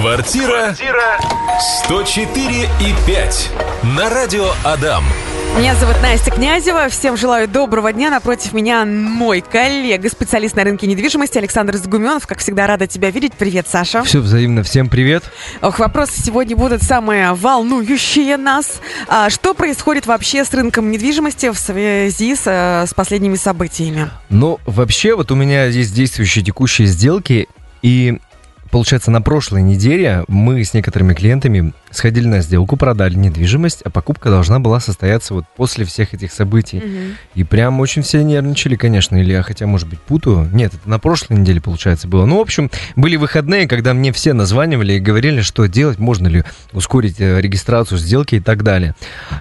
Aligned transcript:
Квартира 0.00 0.74
104 1.84 2.62
и 2.62 3.06
5 3.06 3.50
на 3.98 4.08
радио 4.08 4.48
Адам. 4.64 5.04
Меня 5.58 5.74
зовут 5.74 5.96
Настя 6.00 6.30
Князева. 6.30 6.88
Всем 6.88 7.18
желаю 7.18 7.46
доброго 7.46 7.92
дня. 7.92 8.08
Напротив 8.08 8.54
меня 8.54 8.86
мой 8.86 9.42
коллега, 9.42 10.08
специалист 10.08 10.56
на 10.56 10.64
рынке 10.64 10.86
недвижимости 10.86 11.36
Александр 11.36 11.76
Загуменов. 11.76 12.26
Как 12.26 12.38
всегда, 12.38 12.66
рада 12.66 12.86
тебя 12.86 13.10
видеть. 13.10 13.34
Привет, 13.34 13.68
Саша. 13.68 14.02
Все 14.02 14.20
взаимно. 14.20 14.62
Всем 14.62 14.88
привет. 14.88 15.22
Ох, 15.60 15.78
вопросы 15.78 16.14
сегодня 16.22 16.56
будут 16.56 16.82
самые 16.82 17.34
волнующие 17.34 18.38
нас. 18.38 18.80
А, 19.06 19.28
что 19.28 19.52
происходит 19.52 20.06
вообще 20.06 20.46
с 20.46 20.54
рынком 20.54 20.90
недвижимости 20.90 21.50
в 21.50 21.58
связи 21.58 22.34
с, 22.36 22.44
э, 22.46 22.86
с 22.86 22.94
последними 22.94 23.34
событиями? 23.34 24.08
Ну, 24.30 24.60
вообще, 24.64 25.14
вот 25.14 25.30
у 25.30 25.34
меня 25.34 25.66
есть 25.66 25.92
действующие 25.92 26.42
текущие 26.42 26.86
сделки, 26.86 27.48
и 27.82 28.18
Получается, 28.70 29.10
на 29.10 29.20
прошлой 29.20 29.62
неделе 29.62 30.24
мы 30.28 30.62
с 30.62 30.74
некоторыми 30.74 31.14
клиентами 31.14 31.72
сходили 31.90 32.28
на 32.28 32.40
сделку, 32.40 32.76
продали 32.76 33.14
недвижимость, 33.14 33.82
а 33.82 33.90
покупка 33.90 34.30
должна 34.30 34.60
была 34.60 34.78
состояться 34.78 35.34
вот 35.34 35.44
после 35.56 35.84
всех 35.84 36.14
этих 36.14 36.32
событий. 36.32 36.78
Мгм. 36.78 37.16
И 37.34 37.44
прям 37.44 37.80
очень 37.80 38.02
все 38.02 38.22
нервничали, 38.22 38.76
конечно, 38.76 39.16
или 39.16 39.32
я 39.32 39.42
хотя, 39.42 39.66
может 39.66 39.88
быть, 39.88 40.00
путаю. 40.00 40.48
Нет, 40.52 40.72
это 40.74 40.88
на 40.88 41.00
прошлой 41.00 41.38
неделе, 41.38 41.60
получается, 41.60 42.06
было. 42.06 42.26
Ну, 42.26 42.38
в 42.38 42.40
общем, 42.40 42.70
были 42.94 43.16
выходные, 43.16 43.66
когда 43.66 43.92
мне 43.92 44.12
все 44.12 44.32
названивали 44.34 44.94
и 44.94 45.00
говорили, 45.00 45.40
что 45.40 45.66
делать, 45.66 45.98
можно 45.98 46.28
ли 46.28 46.44
ускорить 46.72 47.20
э, 47.20 47.40
регистрацию 47.40 47.98
сделки 47.98 48.36
и 48.36 48.40
так 48.40 48.62
далее. 48.62 48.94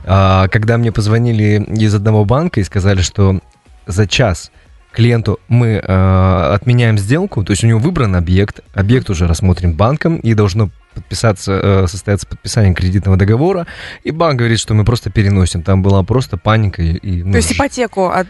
А, 0.05 0.47
когда 0.47 0.77
мне 0.77 0.91
позвонили 0.91 1.63
из 1.69 1.93
одного 1.93 2.25
банка 2.25 2.61
и 2.61 2.63
сказали, 2.63 3.01
что 3.01 3.39
за 3.85 4.07
час 4.07 4.51
клиенту 4.91 5.39
мы 5.47 5.81
э, 5.83 6.51
отменяем 6.53 6.97
сделку, 6.97 7.43
то 7.43 7.51
есть 7.51 7.63
у 7.63 7.67
него 7.67 7.79
выбран 7.79 8.15
объект, 8.15 8.61
объект 8.73 9.09
уже 9.09 9.27
рассмотрен 9.27 9.73
банком 9.73 10.17
и 10.17 10.33
должно 10.33 10.69
подписаться, 10.95 11.59
э, 11.63 11.87
состояться 11.87 12.25
подписание 12.27 12.73
кредитного 12.73 13.15
договора, 13.15 13.67
и 14.03 14.11
банк 14.11 14.39
говорит, 14.39 14.59
что 14.59 14.73
мы 14.73 14.83
просто 14.83 15.11
переносим. 15.11 15.61
Там 15.61 15.83
была 15.83 16.03
просто 16.03 16.35
паника. 16.37 16.81
И, 16.81 16.93
и, 16.93 17.23
ну, 17.23 17.31
То 17.33 17.37
есть 17.37 17.53
ипотеку 17.53 18.07
от- 18.07 18.27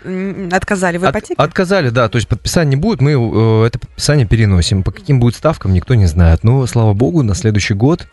отказали 0.52 0.98
в 0.98 1.06
от- 1.06 1.12
ипотеке? 1.12 1.36
отказали, 1.38 1.90
да, 1.90 2.10
то 2.10 2.18
есть 2.18 2.28
подписания 2.28 2.72
не 2.72 2.76
будет, 2.76 3.00
мы 3.02 3.12
э, 3.12 3.66
это 3.68 3.80
подписание 3.80 4.28
переносим. 4.28 4.84
По 4.84 4.92
каким 4.92 5.20
будет 5.20 5.36
ставкам, 5.36 5.74
никто 5.74 5.96
не 5.96 6.06
знает. 6.06 6.44
Но, 6.44 6.66
слава 6.68 6.94
богу, 6.94 7.24
на 7.24 7.34
следующий 7.34 7.74
год 7.74 8.08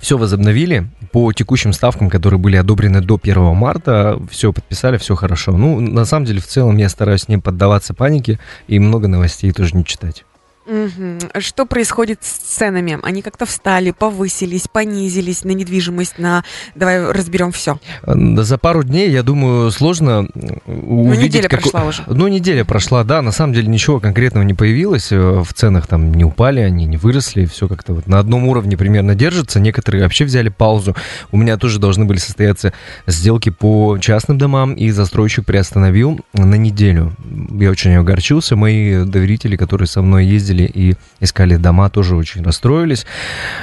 все 0.00 0.16
возобновили 0.16 0.88
по 1.12 1.32
текущим 1.32 1.72
ставкам, 1.72 2.10
которые 2.10 2.38
были 2.38 2.56
одобрены 2.56 3.00
до 3.00 3.18
1 3.22 3.54
марта. 3.54 4.20
Все 4.30 4.52
подписали, 4.52 4.96
все 4.98 5.14
хорошо. 5.14 5.56
Ну, 5.56 5.80
на 5.80 6.04
самом 6.04 6.26
деле, 6.26 6.40
в 6.40 6.46
целом, 6.46 6.76
я 6.76 6.88
стараюсь 6.88 7.28
не 7.28 7.38
поддаваться 7.38 7.94
панике 7.94 8.38
и 8.66 8.78
много 8.78 9.08
новостей 9.08 9.52
тоже 9.52 9.76
не 9.76 9.84
читать. 9.84 10.24
Мгм. 10.68 11.18
Что 11.40 11.64
происходит 11.64 12.18
с 12.22 12.28
ценами? 12.56 12.98
Они 13.02 13.22
как-то 13.22 13.46
встали, 13.46 13.90
повысились, 13.90 14.68
понизились 14.68 15.42
на 15.44 15.52
недвижимость, 15.52 16.18
на... 16.18 16.44
Давай 16.74 17.10
разберем 17.10 17.52
все. 17.52 17.78
Э, 18.02 18.12
За 18.42 18.58
пару 18.58 18.82
дней, 18.84 19.10
я 19.10 19.22
думаю, 19.22 19.70
сложно 19.70 20.28
э, 20.34 20.70
увидеть... 20.70 21.24
неделя 21.24 21.48
како- 21.48 21.62
прошла 21.70 21.84
уже. 21.88 22.04
Ну, 22.06 22.28
неделя 22.28 22.64
прошла, 22.64 23.02
да. 23.04 23.22
На 23.22 23.32
самом 23.32 23.54
деле 23.54 23.68
ничего 23.68 23.98
конкретного 23.98 24.44
не 24.44 24.52
появилось. 24.54 25.10
э, 25.10 25.42
В 25.42 25.54
ценах 25.54 25.86
там 25.86 26.12
не 26.12 26.24
упали, 26.24 26.60
они 26.60 26.84
не 26.84 26.98
выросли. 26.98 27.46
Все 27.46 27.66
как-то 27.66 27.94
вот 27.94 28.06
на 28.06 28.18
одном 28.18 28.46
уровне 28.46 28.76
примерно 28.76 29.14
держится. 29.14 29.60
Некоторые 29.60 30.02
вообще 30.02 30.26
взяли 30.26 30.50
паузу. 30.50 30.94
У 31.32 31.38
меня 31.38 31.56
тоже 31.56 31.78
должны 31.78 32.04
были 32.04 32.18
состояться 32.18 32.74
сделки 33.06 33.48
по 33.48 33.96
частным 33.98 34.36
домам, 34.36 34.74
и 34.74 34.90
застройщик 34.90 35.46
приостановил 35.46 36.20
на 36.34 36.56
неделю. 36.56 37.14
Я 37.58 37.70
очень 37.70 37.94
огорчился. 37.94 38.54
Мои 38.54 39.04
доверители, 39.04 39.56
которые 39.56 39.88
со 39.88 40.02
мной 40.02 40.26
ездили 40.26 40.57
и 40.64 40.94
искали 41.20 41.56
дома, 41.56 41.90
тоже 41.90 42.16
очень 42.16 42.42
расстроились. 42.42 43.06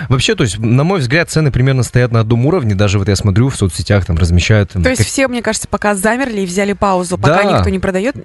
Вообще, 0.09 0.35
то 0.35 0.43
есть, 0.43 0.57
на 0.59 0.83
мой 0.83 0.99
взгляд, 0.99 1.29
цены 1.29 1.51
примерно 1.51 1.83
стоят 1.83 2.11
на 2.11 2.19
одном 2.21 2.45
уровне. 2.45 2.75
Даже 2.75 2.99
вот 2.99 3.07
я 3.07 3.15
смотрю 3.15 3.49
в 3.49 3.55
соцсетях, 3.55 4.05
там 4.05 4.17
размещают... 4.17 4.71
То 4.71 4.79
есть 4.79 4.97
как- 4.97 5.07
все, 5.07 5.27
мне 5.27 5.41
кажется, 5.41 5.67
пока 5.67 5.95
замерли 5.95 6.41
и 6.41 6.45
взяли 6.45 6.73
паузу, 6.73 7.17
пока 7.17 7.43
Да. 7.43 7.57
никто 7.57 7.69
не 7.69 7.79
продает. 7.79 8.15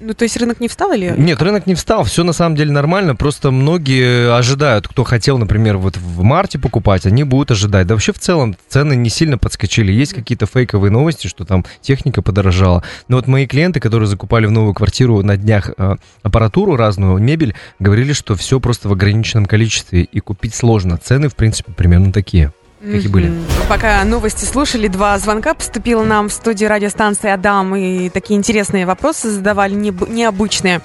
Ну, 0.00 0.14
то 0.14 0.22
есть 0.24 0.36
рынок 0.36 0.60
не 0.60 0.68
встал 0.68 0.92
или... 0.92 1.14
Нет, 1.16 1.40
рынок 1.42 1.66
не 1.66 1.74
встал, 1.74 2.04
все 2.04 2.24
на 2.24 2.32
самом 2.32 2.56
деле 2.56 2.72
нормально, 2.72 3.14
просто 3.14 3.50
многие 3.50 4.34
ожидают, 4.36 4.88
кто 4.88 5.04
хотел, 5.04 5.38
например, 5.38 5.76
вот 5.76 5.96
в 5.96 6.22
марте 6.22 6.58
покупать, 6.58 7.06
они 7.06 7.24
будут 7.24 7.52
ожидать. 7.52 7.86
Да 7.86 7.94
вообще 7.94 8.12
в 8.12 8.18
целом 8.18 8.56
цены 8.68 8.94
не 8.94 9.10
сильно 9.10 9.38
подскочили, 9.38 9.92
есть 9.92 10.12
какие-то 10.14 10.46
фейковые 10.46 10.90
новости, 10.90 11.26
что 11.26 11.44
там 11.44 11.64
техника 11.80 12.22
подорожала. 12.22 12.82
Но 13.08 13.16
вот 13.16 13.26
мои 13.26 13.46
клиенты, 13.46 13.80
которые 13.80 14.06
закупали 14.08 14.46
в 14.46 14.50
новую 14.50 14.74
квартиру 14.74 15.22
на 15.22 15.36
днях 15.36 15.70
э, 15.76 15.96
аппаратуру 16.22 16.76
разную, 16.76 17.18
мебель, 17.18 17.54
говорили, 17.78 18.09
что 18.12 18.34
все 18.36 18.60
просто 18.60 18.88
в 18.88 18.92
ограниченном 18.92 19.46
количестве 19.46 20.02
и 20.02 20.20
купить 20.20 20.54
сложно. 20.54 20.98
Цены, 20.98 21.28
в 21.28 21.36
принципе, 21.36 21.72
примерно 21.72 22.12
такие. 22.12 22.52
какие 22.80 23.08
были. 23.08 23.28
Мгм. 23.28 23.44
Пока 23.68 24.02
новости 24.04 24.44
слушали, 24.44 24.88
два 24.88 25.18
звонка 25.18 25.54
поступило 25.54 26.02
нам 26.04 26.28
в 26.28 26.32
студии 26.32 26.64
радиостанции 26.64 27.30
«Адам», 27.30 27.74
и 27.76 28.08
такие 28.08 28.38
интересные 28.38 28.86
вопросы 28.86 29.30
задавали, 29.30 29.74
необычные. 29.74 30.80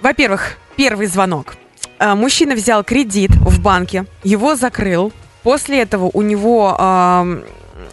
Во-первых, 0.00 0.56
первый 0.76 1.06
звонок. 1.06 1.56
А, 1.98 2.14
Мужчина 2.14 2.54
взял 2.54 2.82
кредит 2.84 3.30
в 3.32 3.60
банке, 3.62 4.06
его 4.22 4.56
закрыл. 4.56 5.12
После 5.42 5.82
этого 5.82 6.10
у 6.12 6.22
него 6.22 6.74
ам, 6.78 7.42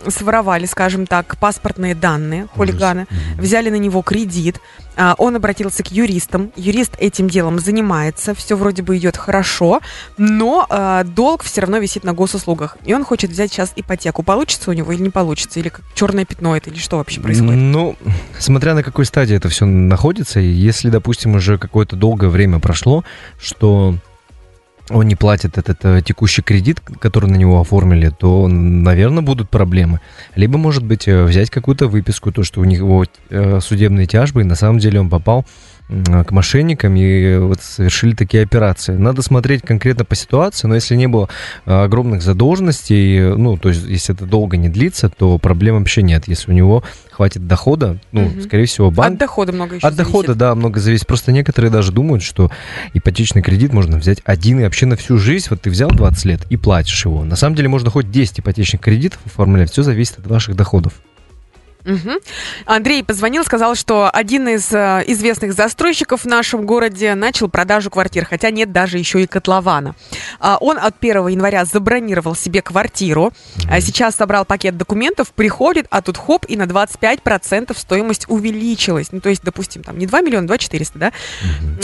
своровали, 0.10 0.66
скажем 0.66 1.06
так, 1.06 1.38
паспортные 1.38 1.96
данные, 1.96 2.48
хулиганы, 2.56 3.08
взяли 3.38 3.70
на 3.70 3.76
него 3.76 4.02
кредит. 4.02 4.60
А, 4.98 5.16
Он 5.18 5.36
обратился 5.36 5.84
к 5.84 5.92
юристам. 5.92 6.52
Юрист 6.56 6.96
этим 6.98 7.30
делом 7.30 7.60
занимается. 7.60 8.36
Все 8.36 8.56
вроде 8.56 8.84
бы 8.84 8.98
идет 8.98 9.18
хорошо, 9.18 9.82
но 10.18 10.66
а, 10.70 11.04
долг 11.04 11.44
все 11.44 11.62
равно 11.62 11.78
висит 11.78 12.04
на 12.04 12.14
госуслугах. 12.14 12.78
И 12.86 12.94
он 12.94 13.04
хочет 13.04 13.32
взять 13.32 13.52
сейчас 13.52 13.74
ипотеку. 13.76 14.24
Получится 14.24 14.70
у 14.70 14.74
него 14.74 14.92
или 14.92 15.02
не 15.02 15.10
получится? 15.10 15.60
Или 15.60 15.70
как 15.70 15.82
черное 15.96 16.26
пятно 16.26 16.56
это? 16.56 16.70
Или 16.70 16.78
что 16.78 16.98
вообще 16.98 17.22
происходит? 17.22 17.56
Ну, 17.56 17.96
смотря 18.38 18.76
на 18.76 18.84
какой 18.84 19.06
стадии 19.06 19.36
это 19.36 19.50
все 19.50 19.66
находится, 19.66 20.40
если, 20.40 20.90
допустим, 20.90 21.36
уже 21.36 21.58
какое-то 21.58 21.96
долгое 21.96 22.28
время 22.28 22.60
прошло, 22.60 23.04
что 23.40 23.96
он 24.94 25.08
не 25.08 25.16
платит 25.16 25.58
этот 25.58 25.84
э, 25.84 26.02
текущий 26.02 26.42
кредит, 26.42 26.80
который 26.80 27.30
на 27.30 27.36
него 27.36 27.60
оформили, 27.60 28.10
то, 28.10 28.48
наверное, 28.48 29.24
будут 29.24 29.50
проблемы. 29.50 30.00
Либо, 30.36 30.58
может 30.58 30.84
быть, 30.84 31.08
э, 31.08 31.24
взять 31.24 31.50
какую-то 31.50 31.88
выписку, 31.88 32.32
то, 32.32 32.44
что 32.44 32.62
у 32.62 32.64
него 32.64 33.06
э, 33.30 33.60
судебные 33.62 34.08
тяжбы, 34.08 34.42
и 34.42 34.46
на 34.46 34.56
самом 34.56 34.80
деле 34.80 35.00
он 35.00 35.10
попал 35.10 35.46
к 36.26 36.32
мошенникам 36.32 36.96
и 36.96 37.38
вот 37.38 37.62
совершили 37.62 38.14
такие 38.16 38.44
операции. 38.44 38.96
Надо 38.96 39.22
смотреть 39.22 39.62
конкретно 39.62 40.06
по 40.06 40.16
ситуации, 40.16 40.68
но 40.68 40.76
если 40.76 40.96
не 40.96 41.08
было 41.08 41.30
э, 41.66 41.84
огромных 41.84 42.22
задолженностей, 42.22 43.36
ну, 43.36 43.58
то 43.58 43.70
есть 43.70 43.86
если 43.86 44.16
это 44.16 44.26
долго 44.26 44.58
не 44.58 44.70
длится, 44.70 45.10
то 45.10 45.38
проблем 45.38 45.78
вообще 45.80 46.02
нет. 46.02 46.28
Если 46.28 46.50
у 46.52 46.54
него 46.54 46.84
хватит 47.12 47.46
дохода, 47.46 47.98
ну, 48.12 48.22
Мгм. 48.22 48.42
скорее 48.44 48.66
всего, 48.66 48.90
банк... 48.90 49.14
От 49.14 49.18
дохода 49.20 49.52
много 49.52 49.76
еще 49.76 49.88
От 49.88 49.96
дохода, 49.96 50.28
зависит. 50.28 50.38
да, 50.40 50.56
много 50.56 50.80
зависит. 50.80 51.08
Просто 51.08 51.32
некоторые 51.32 51.72
даже 51.72 51.92
думают, 51.92 52.24
что 52.24 52.50
ипотечный 52.94 53.42
кредит 53.42 53.74
можно 53.74 53.98
взять 53.98 54.20
один 54.24 54.60
и 54.60 54.64
вообще 54.64 54.86
на 54.86 54.96
всю 54.96 55.18
жизнь. 55.18 55.48
Вот 55.50 55.62
ты 55.62 55.70
взял 55.70 55.90
20 55.90 56.26
лет 56.26 56.42
и 56.50 56.58
платишь 56.58 57.06
его. 57.06 57.24
На 57.24 57.36
самом 57.36 57.56
деле 57.56 57.68
можно 57.68 57.90
хоть 57.90 58.10
10 58.10 58.40
ипотечных 58.40 58.82
кредитов 58.82 59.20
оформлять. 59.26 59.72
Все 59.72 59.84
зависит 59.84 60.20
от 60.20 60.28
ваших 60.28 60.56
доходов. 60.56 60.94
Мгм. 61.86 62.20
Андрей 62.66 63.04
позвонил, 63.04 63.44
сказал, 63.44 63.76
что 63.76 64.10
один 64.10 64.48
из 64.48 64.72
э, 64.72 65.04
известных 65.08 65.54
застройщиков 65.54 66.22
в 66.22 66.26
нашем 66.28 66.66
городе 66.66 67.16
начал 67.16 67.50
продажу 67.50 67.90
квартир, 67.90 68.26
хотя 68.26 68.52
нет 68.52 68.72
даже 68.72 68.98
еще 68.98 69.22
и 69.22 69.28
котлована. 69.28 69.96
А, 70.40 70.58
он 70.60 70.78
от 70.78 70.96
1 71.00 71.28
января 71.28 71.66
забронировал 71.66 72.36
себе 72.36 72.62
квартиру, 72.62 73.34
а 73.70 73.82
сейчас 73.82 74.16
собрал 74.16 74.46
пакет 74.46 74.78
документов, 74.78 75.32
приходит, 75.34 75.88
а 75.90 76.02
тут 76.02 76.18
хоп, 76.18 76.46
и 76.48 76.56
на 76.56 76.64
25% 76.64 77.78
стоимость 77.78 78.26
увеличилась. 78.30 79.12
Ну, 79.12 79.20
то 79.22 79.30
есть, 79.30 79.44
допустим, 79.44 79.84
там 79.84 79.98
не 79.98 80.06
2 80.08 80.22
миллиона, 80.22 80.48
2 80.48 80.58
400, 80.58 81.00
да? 81.00 81.12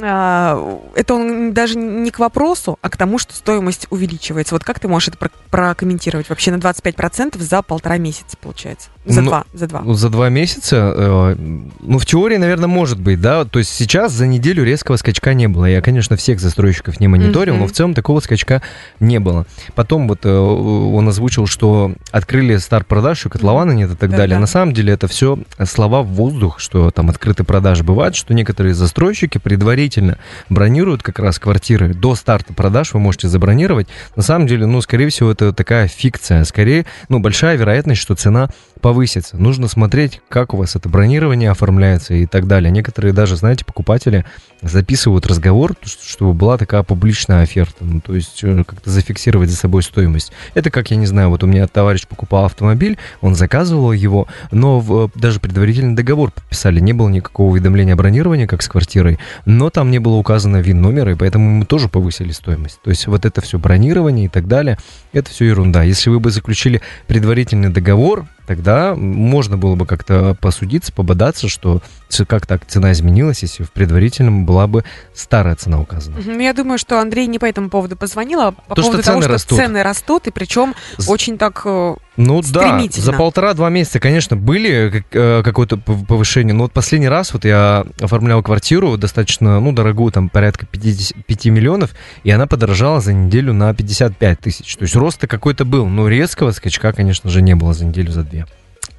А, 0.01 0.79
это 0.95 1.13
он 1.15 1.53
даже 1.53 1.77
не 1.77 2.11
к 2.11 2.19
вопросу, 2.19 2.77
а 2.81 2.89
к 2.89 2.97
тому, 2.97 3.17
что 3.17 3.33
стоимость 3.33 3.87
увеличивается. 3.89 4.55
Вот 4.55 4.63
как 4.63 4.79
ты 4.79 4.87
можешь 4.87 5.09
это 5.09 5.17
про- 5.17 5.31
прокомментировать 5.49 6.29
вообще 6.29 6.51
на 6.51 6.59
25% 6.59 7.37
за 7.41 7.61
полтора 7.61 7.97
месяца, 7.97 8.37
получается? 8.37 8.89
За 9.05 9.21
Ну, 9.21 9.27
два, 9.27 9.45
за 9.53 9.67
два. 9.67 9.81
Ну, 9.87 9.93
За 9.93 10.09
два 10.09 10.27
месяца, 10.27 10.93
э, 10.97 11.35
ну, 11.79 11.97
в 11.97 12.05
теории, 12.05 12.35
наверное, 12.35 12.67
может 12.67 12.99
быть, 12.99 13.21
да. 13.21 13.45
То 13.45 13.59
есть 13.59 13.71
сейчас 13.73 14.11
за 14.11 14.27
неделю 14.27 14.65
резкого 14.65 14.97
скачка 14.97 15.33
не 15.33 15.47
было. 15.47 15.63
Я, 15.63 15.81
конечно, 15.81 16.17
всех 16.17 16.41
застройщиков 16.41 16.99
не 16.99 17.07
мониторил, 17.07 17.53
Мгм. 17.53 17.61
но 17.61 17.67
в 17.69 17.71
целом 17.71 17.93
такого 17.93 18.19
скачка 18.19 18.61
не 18.99 19.21
было. 19.21 19.45
Потом 19.75 20.09
вот 20.09 20.25
э, 20.25 20.29
он 20.29 21.07
озвучил, 21.07 21.47
что 21.47 21.93
открыли 22.11 22.57
старт 22.57 22.85
продаж, 22.85 23.19
что 23.19 23.29
котлована 23.29 23.71
нет 23.71 23.89
и 23.93 23.95
так 23.95 24.09
Да, 24.09 24.17
далее. 24.17 24.35
да. 24.35 24.41
На 24.41 24.45
самом 24.47 24.73
деле 24.73 24.91
это 24.91 25.07
все 25.07 25.39
слова 25.63 26.01
в 26.03 26.07
воздух, 26.07 26.59
что 26.59 26.91
там 26.91 27.09
открытые 27.09 27.45
продажи 27.45 27.85
бывают, 27.85 28.17
что 28.17 28.33
некоторые 28.33 28.73
застройщики 28.73 29.37
предварительно 29.37 30.17
бронируют 30.49 31.01
как 31.01 31.19
раз 31.19 31.39
квартиры 31.39 31.93
до 31.93 32.15
старта 32.15 32.53
продаж, 32.53 32.93
вы 32.93 32.99
можете 32.99 33.29
забронировать. 33.29 33.87
На 34.17 34.21
самом 34.23 34.47
деле, 34.47 34.65
ну, 34.65 34.81
скорее 34.81 35.07
всего, 35.07 35.31
это 35.31 35.53
такая 35.53 35.87
фикция. 35.87 36.43
Скорее, 36.43 36.85
ну, 37.07 37.19
большая 37.19 37.55
вероятность, 37.55 38.01
что 38.01 38.15
цена 38.15 38.49
повысится. 38.77 39.37
Нужно 39.37 39.67
смотреть, 39.67 40.21
как 40.29 40.53
у 40.53 40.57
вас 40.57 40.75
это 40.75 40.89
бронирование 40.89 41.51
оформляется 41.51 42.13
и 42.13 42.25
так 42.25 42.47
далее. 42.47 42.71
Некоторые 42.71 43.13
даже, 43.13 43.35
знаете, 43.35 43.65
покупатели 43.65 44.25
записывают 44.61 45.25
разговор, 45.27 45.75
чтобы 45.83 46.33
была 46.33 46.57
такая 46.57 46.83
публичная 46.83 47.43
оферта. 47.43 47.83
Ну, 47.83 48.01
то 48.01 48.15
есть 48.15 48.43
э, 48.43 48.63
как-то 48.65 48.89
зафиксировать 48.89 49.49
за 49.49 49.55
собой 49.55 49.83
стоимость. 49.83 50.31
Это 50.53 50.71
как, 50.71 50.89
я 50.91 50.97
не 50.97 51.05
знаю, 51.05 51.29
вот 51.29 51.43
у 51.43 51.47
меня 51.47 51.67
товарищ 51.67 52.07
покупал 52.07 52.45
автомобиль, 52.45 52.97
он 53.21 53.35
заказывал 53.35 53.91
его, 53.91 54.27
но 54.51 54.79
в, 54.79 55.11
даже 55.15 55.39
предварительный 55.39 55.95
договор 55.95 56.31
подписали. 56.31 56.79
Не 56.79 56.93
было 56.93 57.09
никакого 57.09 57.51
уведомления 57.51 57.93
о 57.93 57.97
бронировании, 57.97 58.45
как 58.45 58.61
с 58.61 58.67
квартирой, 58.67 59.19
но 59.45 59.69
там 59.69 59.91
не 59.91 59.99
было 59.99 60.15
указано 60.15 60.57
вин 60.57 60.81
номера, 60.81 61.11
и 61.11 61.15
поэтому 61.15 61.49
мы 61.49 61.65
тоже 61.65 61.89
повысили 61.89 62.31
стоимость. 62.31 62.79
То 62.83 62.89
есть 62.89 63.07
вот 63.07 63.25
это 63.25 63.41
все 63.41 63.59
бронирование 63.59 64.25
и 64.25 64.29
так 64.29 64.47
далее, 64.47 64.77
это 65.13 65.29
все 65.29 65.45
ерунда. 65.45 65.83
Если 65.83 66.09
вы 66.09 66.19
бы 66.19 66.31
заключили 66.31 66.81
предварительный 67.07 67.69
договор, 67.69 68.25
тогда 68.47 68.95
можно 68.95 69.57
было 69.57 69.75
бы 69.75 69.85
как-то 69.85 70.35
посудиться, 70.39 70.91
пободаться, 70.93 71.47
что 71.49 71.81
как 72.27 72.47
так 72.47 72.65
цена 72.65 72.93
изменилась, 72.93 73.43
если 73.43 73.63
в 73.63 73.71
предварительном 73.71 74.45
была 74.45 74.65
бы 74.67 74.85
старая 75.13 75.55
цена 75.55 75.79
указана. 75.79 76.17
Ну, 76.25 76.39
я 76.39 76.53
думаю, 76.53 76.77
что 76.79 76.99
Андрей 76.99 77.27
не 77.27 77.37
по 77.37 77.45
этому 77.45 77.69
поводу 77.69 77.97
позвонил, 77.97 78.39
а 78.39 78.51
по 78.53 78.75
То, 78.75 78.81
поводу 78.81 79.03
что 79.03 79.11
того, 79.11 79.21
что 79.21 79.31
растут. 79.31 79.57
цены 79.57 79.83
растут, 79.83 80.27
и 80.27 80.31
причем 80.31 80.73
очень 81.07 81.37
так 81.37 81.61
э, 81.65 81.95
ну 82.17 82.41
да, 82.51 82.81
за 82.89 83.13
полтора-два 83.13 83.69
месяца, 83.69 83.99
конечно, 83.99 84.35
были 84.35 85.03
э, 85.11 85.43
какое-то 85.43 85.77
повышение. 85.77 86.53
Но 86.53 86.63
вот 86.63 86.73
последний 86.73 87.07
раз 87.07 87.31
вот 87.31 87.45
я 87.45 87.85
оформлял 88.01 88.41
квартиру 88.41 88.97
достаточно, 88.97 89.59
ну, 89.59 89.71
дорогую, 89.71 90.11
там 90.11 90.29
порядка 90.29 90.65
50, 90.65 91.25
5 91.25 91.45
миллионов, 91.45 91.93
и 92.23 92.31
она 92.31 92.47
подорожала 92.47 93.01
за 93.01 93.13
неделю 93.13 93.53
на 93.53 93.73
55 93.73 94.39
тысяч. 94.39 94.75
То 94.75 94.83
есть 94.83 94.95
рост 94.95 95.25
какой-то 95.25 95.63
был, 95.63 95.85
но 95.85 96.07
резкого 96.07 96.51
скачка, 96.51 96.91
конечно 96.91 97.29
же, 97.29 97.41
не 97.41 97.55
было 97.55 97.73
за 97.73 97.85
неделю, 97.85 98.11
за 98.11 98.23
две. 98.23 98.47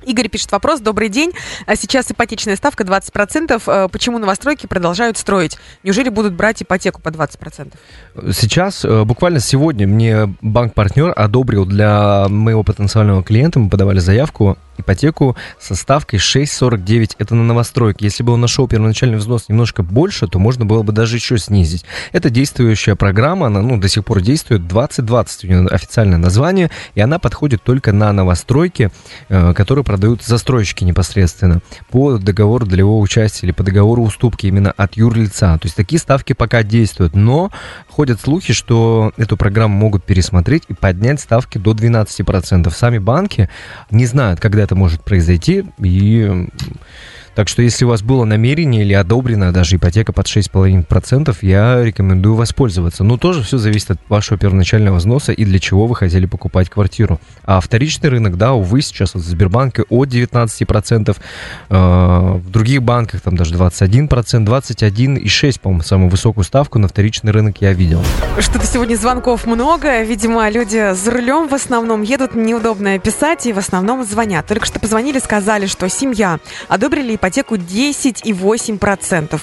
Игорь 0.08 0.28
пишет 0.31 0.50
вопрос. 0.52 0.81
Добрый 0.81 1.10
день. 1.10 1.32
А 1.66 1.76
сейчас 1.76 2.10
ипотечная 2.10 2.56
ставка 2.56 2.82
20%. 2.82 3.62
Э, 3.66 3.88
почему 3.93 4.19
новостройки 4.19 4.66
продолжают 4.66 5.19
строить? 5.19 5.58
Неужели 5.82 6.08
будут 6.08 6.32
брать 6.32 6.62
ипотеку 6.62 7.02
по 7.02 7.10
20%? 7.10 7.75
Сейчас, 8.32 8.87
э, 8.87 9.05
буквально 9.05 9.40
сегодня, 9.40 9.87
мне 9.87 10.34
банк-партнер 10.40 11.12
одобрил 11.14 11.66
для 11.66 12.26
моего 12.31 12.62
потенциального 12.62 13.22
клиента, 13.22 13.58
мы 13.58 13.69
подавали 13.69 13.99
заявку 13.99 14.56
ипотеку 14.79 15.37
со 15.61 15.75
ставкой 15.75 16.19
6,49. 16.19 17.17
Это 17.19 17.35
на 17.35 17.45
новостройке. 17.45 18.05
Если 18.07 18.23
бы 18.23 18.33
он 18.33 18.41
нашел 18.41 18.69
первоначальный 18.69 19.19
взнос 19.19 19.49
немножко 19.49 19.83
больше, 19.83 20.27
то 20.29 20.39
можно 20.39 20.65
было 20.65 20.83
бы 20.83 20.93
даже 20.93 21.17
еще 21.17 21.39
снизить. 21.39 21.85
Это 22.13 22.31
действующая 22.31 22.97
программа, 22.97 23.47
она 23.47 23.63
ну, 23.63 23.79
до 23.79 23.89
сих 23.89 24.05
пор 24.05 24.21
действует. 24.21 24.67
2020 24.67 25.45
у 25.45 25.47
нее 25.49 25.67
официальное 25.69 26.19
название, 26.19 26.71
и 26.95 27.01
она 27.01 27.19
подходит 27.19 27.63
только 27.63 27.93
на 27.93 28.13
новостройки, 28.13 28.91
э, 29.29 29.55
которые 29.55 29.85
продают 29.85 30.23
застройщики 30.23 30.85
непосредственно 30.85 31.61
по 31.91 32.19
договору 32.19 32.67
долевого 32.67 33.01
участия 33.01 33.47
или 33.47 33.53
по 33.53 33.63
договору 33.63 34.03
уступки 34.03 34.47
именно 34.47 34.73
от 34.73 34.97
юрлица. 34.97 35.59
То 35.61 35.67
есть 35.67 35.77
такие 35.77 35.99
ставки 35.99 36.33
пока 36.33 36.63
действуют, 36.63 37.15
но 37.15 37.51
ходят 37.89 38.21
слухи, 38.21 38.53
что 38.53 39.13
эту 39.17 39.37
программу 39.37 39.77
могут 39.77 40.05
пересмотреть 40.05 40.65
и 40.69 40.75
поднять 40.75 41.21
ставки 41.21 41.59
до 41.59 41.73
12%. 41.73 42.71
Сами 42.71 42.99
банки 42.99 43.49
не 43.91 44.07
знают, 44.07 44.41
когда 44.41 44.63
это 44.69 44.75
может 44.75 45.03
произойти, 45.03 45.65
и 45.82 46.47
так 47.38 47.46
что 47.46 47.62
если 47.62 47.85
у 47.85 47.88
вас 47.88 48.02
было 48.02 48.25
намерение 48.25 48.82
или 48.82 48.93
одобрена 48.94 49.52
даже 49.52 49.76
ипотека 49.76 50.12
под 50.12 50.26
6,5%, 50.26 51.37
я 51.43 51.85
рекомендую 51.85 52.35
воспользоваться. 52.35 53.05
Но 53.05 53.17
тоже 53.17 53.44
все 53.44 53.58
зависит 53.58 53.93
от 53.93 54.00
вашего 54.08 54.37
первоначального 54.37 54.96
взноса 54.96 55.31
и 55.31 55.44
для 55.44 55.61
чего 55.61 55.87
вы 55.87 55.94
хотели 55.94 56.26
покупать 56.26 56.69
квартиру. 56.69 57.20
А 57.44 57.61
вторичный 57.61 58.11
рынок, 58.11 58.38
да, 58.38 58.55
увы, 58.55 58.82
сейчас 58.82 59.14
вот 59.14 59.23
в 59.23 59.26
Сбербанке 59.29 59.85
от 59.88 60.08
19%, 60.08 61.17
э, 61.69 61.75
в 61.76 62.50
других 62.50 62.82
банках 62.82 63.20
там 63.20 63.37
даже 63.37 63.55
21%, 63.55 64.44
21,6%, 64.44 65.61
по-моему, 65.61 65.82
самую 65.84 66.11
высокую 66.11 66.43
ставку 66.43 66.81
на 66.81 66.88
вторичный 66.88 67.31
рынок 67.31 67.58
я 67.61 67.73
видел. 67.73 68.02
Что-то 68.41 68.67
сегодня 68.67 68.96
звонков 68.96 69.46
много, 69.46 70.02
видимо, 70.02 70.50
люди 70.50 70.93
за 70.93 71.12
рулем 71.12 71.46
в 71.46 71.55
основном 71.55 72.02
едут, 72.02 72.34
неудобно 72.34 72.99
писать 72.99 73.46
и 73.46 73.52
в 73.52 73.58
основном 73.58 74.05
звонят. 74.05 74.44
Только 74.49 74.67
что 74.67 74.81
позвонили, 74.81 75.20
сказали, 75.20 75.67
что 75.67 75.88
семья 75.88 76.41
одобрили 76.67 77.14
ипотеку 77.14 77.28
ипотеку 77.29 77.57
10,8%. 77.57 79.41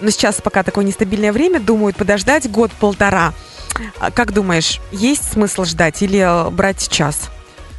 Но 0.00 0.10
сейчас 0.10 0.40
пока 0.40 0.62
такое 0.62 0.84
нестабильное 0.84 1.32
время, 1.32 1.60
думают 1.60 1.96
подождать 1.96 2.50
год-полтора. 2.50 3.32
А 4.00 4.10
как 4.10 4.32
думаешь, 4.32 4.80
есть 4.92 5.32
смысл 5.32 5.64
ждать 5.64 6.02
или 6.02 6.18
э, 6.18 6.50
брать 6.50 6.80
сейчас? 6.80 7.30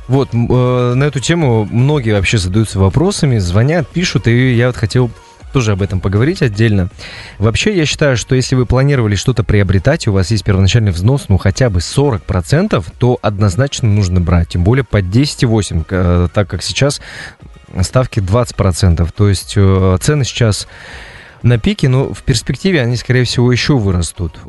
Вот, 0.07 0.29
э, 0.33 0.37
на 0.37 1.03
эту 1.03 1.19
тему 1.19 1.67
многие 1.69 2.11
вообще 2.11 2.37
задаются 2.37 2.79
вопросами, 2.79 3.37
звонят, 3.37 3.87
пишут, 3.87 4.27
и 4.27 4.53
я 4.53 4.67
вот 4.67 4.77
хотел 4.77 5.11
тоже 5.53 5.71
об 5.71 5.81
этом 5.81 5.99
поговорить 5.99 6.41
отдельно. 6.41 6.89
Вообще, 7.37 7.75
я 7.75 7.85
считаю, 7.85 8.17
что 8.17 8.35
если 8.35 8.55
вы 8.55 8.65
планировали 8.65 9.15
что-то 9.15 9.43
приобретать, 9.43 10.07
у 10.07 10.13
вас 10.13 10.31
есть 10.31 10.43
первоначальный 10.43 10.91
взнос, 10.91 11.25
ну, 11.27 11.37
хотя 11.37 11.69
бы 11.69 11.79
40%, 11.79 12.83
то 12.97 13.19
однозначно 13.21 13.89
нужно 13.89 14.21
брать. 14.21 14.49
Тем 14.49 14.63
более 14.63 14.83
под 14.83 15.05
10,8, 15.05 15.85
э, 15.89 16.27
так 16.33 16.49
как 16.49 16.61
сейчас 16.61 17.01
ставки 17.81 18.19
20%. 18.19 19.09
То 19.15 19.29
есть 19.29 19.53
э, 19.55 19.97
цены 20.01 20.23
сейчас 20.23 20.67
на 21.43 21.57
пике, 21.57 21.89
но 21.89 22.13
в 22.13 22.23
перспективе 22.23 22.81
они, 22.81 22.95
скорее 22.95 23.23
всего, 23.23 23.51
еще 23.51 23.77
вырастут, 23.77 24.39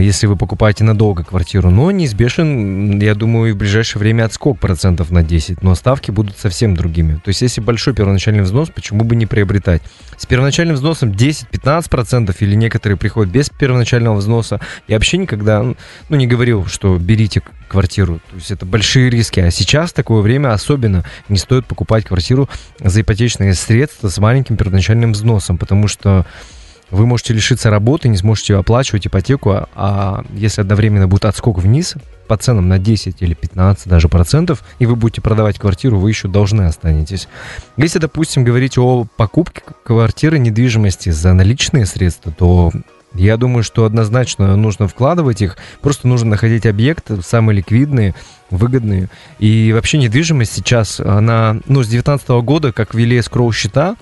если 0.00 0.26
вы 0.26 0.36
покупаете 0.36 0.84
надолго 0.84 1.24
квартиру. 1.24 1.70
Но 1.70 1.90
неизбежен, 1.90 2.98
я 3.00 3.14
думаю, 3.14 3.50
и 3.50 3.52
в 3.52 3.56
ближайшее 3.56 4.00
время 4.00 4.24
отскок 4.24 4.58
процентов 4.58 5.10
на 5.10 5.22
10, 5.22 5.62
но 5.62 5.74
ставки 5.74 6.10
будут 6.10 6.38
совсем 6.38 6.74
другими. 6.74 7.14
То 7.24 7.28
есть, 7.28 7.42
если 7.42 7.60
большой 7.60 7.94
первоначальный 7.94 8.42
взнос, 8.42 8.70
почему 8.70 9.04
бы 9.04 9.16
не 9.16 9.26
приобретать? 9.26 9.82
С 10.16 10.26
первоначальным 10.26 10.76
взносом 10.76 11.10
10-15 11.10 11.88
процентов 11.90 12.40
или 12.40 12.54
некоторые 12.54 12.96
приходят 12.96 13.32
без 13.32 13.50
первоначального 13.50 14.16
взноса. 14.16 14.60
Я 14.86 14.96
вообще 14.96 15.18
никогда, 15.18 15.62
ну, 15.62 16.16
не 16.16 16.26
говорил, 16.26 16.66
что 16.66 16.96
берите 16.98 17.42
квартиру. 17.68 18.20
То 18.30 18.36
есть, 18.36 18.50
это 18.50 18.64
большие 18.64 19.10
риски. 19.10 19.40
А 19.40 19.50
сейчас, 19.50 19.92
такое 19.92 20.22
время, 20.22 20.52
особенно 20.52 21.04
не 21.28 21.36
стоит 21.36 21.66
покупать 21.66 22.06
квартиру 22.06 22.48
за 22.80 23.02
ипотечные 23.02 23.52
средства 23.54 24.08
с 24.08 24.18
маленьким 24.18 24.56
первоначальным 24.56 25.12
взносом, 25.12 25.58
потому 25.58 25.86
что 25.88 26.24
вы 26.90 27.06
можете 27.06 27.34
лишиться 27.34 27.70
работы, 27.70 28.08
не 28.08 28.16
сможете 28.16 28.56
оплачивать 28.56 29.06
ипотеку, 29.06 29.50
а, 29.50 29.68
а 29.74 30.24
если 30.32 30.60
одновременно 30.60 31.06
будет 31.08 31.24
отскок 31.24 31.58
вниз 31.58 31.94
по 32.26 32.36
ценам 32.36 32.68
на 32.68 32.78
10 32.78 33.22
или 33.22 33.34
15 33.34 33.88
даже 33.88 34.08
процентов, 34.08 34.62
и 34.78 34.86
вы 34.86 34.96
будете 34.96 35.20
продавать 35.20 35.58
квартиру, 35.58 35.98
вы 35.98 36.10
еще 36.10 36.28
должны 36.28 36.62
останетесь. 36.62 37.28
Если, 37.76 37.98
допустим, 37.98 38.44
говорить 38.44 38.78
о 38.78 39.06
покупке 39.16 39.62
квартиры 39.84 40.38
недвижимости 40.38 41.10
за 41.10 41.32
наличные 41.32 41.86
средства, 41.86 42.32
то 42.32 42.70
я 43.14 43.36
думаю, 43.38 43.62
что 43.62 43.84
однозначно 43.84 44.54
нужно 44.56 44.86
вкладывать 44.86 45.40
их. 45.40 45.56
Просто 45.80 46.06
нужно 46.06 46.30
находить 46.30 46.66
объекты 46.66 47.22
самые 47.22 47.56
ликвидные, 47.56 48.14
выгодные. 48.50 49.08
И 49.38 49.72
вообще 49.72 49.98
недвижимость 49.98 50.52
сейчас, 50.52 51.00
она, 51.00 51.54
ну, 51.66 51.82
с 51.82 51.88
2019 51.88 52.28
года, 52.42 52.72
как 52.72 52.94
ввели 52.94 53.20
скроу 53.22 53.50
счета, 53.52 53.96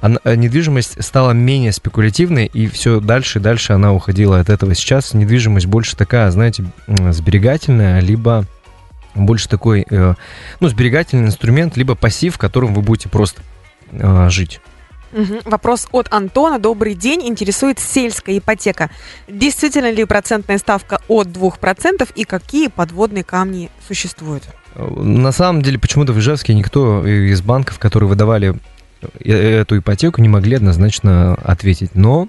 она, 0.00 0.18
э, 0.24 0.34
недвижимость 0.34 1.02
стала 1.02 1.32
менее 1.32 1.72
спекулятивной, 1.72 2.46
и 2.46 2.66
все 2.66 3.00
дальше 3.00 3.38
и 3.38 3.42
дальше 3.42 3.72
она 3.72 3.92
уходила 3.92 4.40
от 4.40 4.48
этого. 4.48 4.74
Сейчас 4.74 5.14
недвижимость 5.14 5.66
больше 5.66 5.96
такая, 5.96 6.30
знаете, 6.30 6.64
сберегательная, 6.86 8.00
либо 8.00 8.46
больше 9.14 9.48
такой, 9.48 9.86
э, 9.88 10.14
ну, 10.60 10.68
сберегательный 10.68 11.26
инструмент, 11.26 11.76
либо 11.76 11.94
пассив, 11.94 12.34
в 12.34 12.38
котором 12.38 12.74
вы 12.74 12.82
будете 12.82 13.08
просто 13.08 13.42
э, 13.90 14.28
жить. 14.30 14.60
Угу. 15.12 15.40
Вопрос 15.46 15.88
от 15.92 16.12
Антона. 16.12 16.58
Добрый 16.58 16.94
день. 16.94 17.26
Интересует 17.26 17.78
сельская 17.78 18.38
ипотека. 18.38 18.90
Действительно 19.26 19.90
ли 19.90 20.04
процентная 20.04 20.58
ставка 20.58 21.00
от 21.08 21.28
2% 21.28 22.08
и 22.14 22.24
какие 22.24 22.68
подводные 22.68 23.24
камни 23.24 23.70
существуют? 23.86 24.44
На 24.74 25.32
самом 25.32 25.62
деле, 25.62 25.78
почему-то 25.78 26.12
в 26.12 26.18
Ижевске 26.18 26.54
никто 26.54 27.06
из 27.06 27.40
банков, 27.40 27.78
которые 27.78 28.08
выдавали 28.08 28.54
эту 29.24 29.78
ипотеку 29.78 30.20
не 30.20 30.28
могли 30.28 30.56
однозначно 30.56 31.34
ответить. 31.34 31.94
Но 31.94 32.28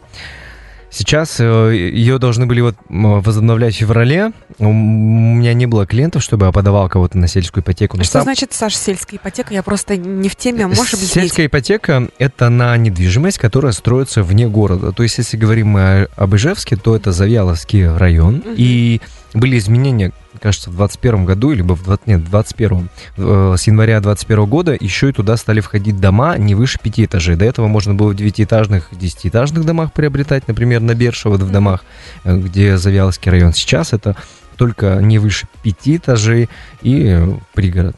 Сейчас 0.91 1.39
э, 1.39 1.43
ее 1.75 2.17
должны 2.17 2.47
были 2.47 2.61
вот 2.61 2.75
возобновлять 2.89 3.75
в 3.75 3.77
феврале. 3.77 4.31
У 4.57 4.73
меня 4.73 5.53
не 5.53 5.67
было 5.67 5.85
клиентов, 5.85 6.23
чтобы 6.23 6.47
я 6.47 6.51
подавал 6.51 6.89
кого-то 6.89 7.17
на 7.17 7.27
сельскую 7.27 7.63
ипотеку. 7.63 7.97
Но 7.97 8.03
что 8.03 8.13
сам... 8.13 8.23
значит, 8.23 8.53
Саш, 8.53 8.75
сельская 8.75 9.17
ипотека? 9.17 9.53
Я 9.53 9.61
просто 9.61 9.97
не 9.97 10.29
в 10.29 10.35
теме, 10.35 10.65
можешь 10.65 10.95
объяснить? 10.95 11.13
Сельская 11.25 11.45
ипотека– 11.45 12.07
это 12.17 12.49
на 12.49 12.75
недвижимость, 12.77 13.37
которая 13.37 13.71
строится 13.71 14.23
вне 14.23 14.47
города. 14.47 14.91
То 14.91 15.03
есть, 15.03 15.19
если 15.19 15.37
говорим 15.37 15.67
мы 15.67 16.07
об 16.15 16.35
Ижевске, 16.35 16.75
то 16.75 16.95
это 16.95 17.11
Завьяловский 17.11 17.87
район. 17.87 18.37
Угу. 18.37 18.55
И 18.57 18.99
были 19.35 19.59
изменения 19.59 20.11
кажется, 20.39 20.69
в 20.69 20.75
21 20.75 21.25
году, 21.25 21.51
либо 21.51 21.73
в 21.73 21.83
20, 21.83 22.07
нет, 22.07 22.21
в 22.21 22.29
21 22.29 22.89
э, 23.17 23.55
с 23.57 23.67
января 23.67 23.99
21 23.99 24.45
года 24.45 24.75
еще 24.79 25.09
и 25.09 25.11
туда 25.13 25.37
стали 25.37 25.59
входить 25.59 25.99
дома 25.99 26.37
не 26.37 26.55
выше 26.55 26.79
пяти 26.81 27.05
этажей. 27.05 27.35
До 27.35 27.45
этого 27.45 27.67
можно 27.67 27.93
было 27.93 28.09
в 28.09 28.15
девятиэтажных, 28.15 28.89
десятиэтажных 28.91 29.65
домах 29.65 29.93
приобретать, 29.93 30.47
например, 30.47 30.81
на 30.81 30.95
Бершево 30.95 31.35
в 31.35 31.51
домах, 31.51 31.83
э, 32.23 32.37
где 32.37 32.77
Завьяловский 32.77 33.31
район. 33.31 33.53
Сейчас 33.53 33.93
это 33.93 34.15
только 34.59 34.99
не 35.01 35.19
выше 35.19 35.47
пяти 35.63 35.95
этажей 35.95 36.49
и 36.81 37.05
э, 37.05 37.27
пригород. 37.53 37.95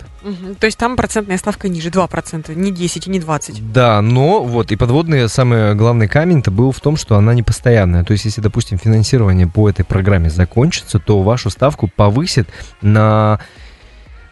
То 0.60 0.68
есть 0.68 0.78
там 0.78 0.96
процентная 0.96 1.40
ставка 1.40 1.68
ниже, 1.68 1.90
2%, 1.90 2.54
не 2.54 2.72
10 2.72 3.08
и 3.08 3.10
не 3.10 3.20
20. 3.20 3.74
Да, 3.74 4.00
но 4.04 4.44
вот 4.44 4.72
и 4.72 4.76
подводный 4.76 5.28
самый 5.28 5.74
главный 5.74 6.08
камень-то 6.08 6.52
был 6.52 6.72
в 6.72 6.80
том, 6.80 6.98
что 6.98 7.16
она 7.16 7.34
не 7.34 7.42
постоянная. 7.42 8.04
То 8.04 8.12
есть, 8.12 8.26
если, 8.26 8.42
допустим, 8.42 8.78
финансирование 8.78 9.48
по 9.48 9.68
этой 9.68 9.84
программе 9.84 10.30
закончится, 10.30 11.00
то 11.00 11.24
вашу 11.24 11.50
ставку 11.50 11.88
повысит 11.88 12.48
на 12.84 13.40